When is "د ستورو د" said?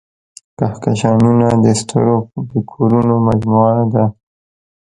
1.63-2.51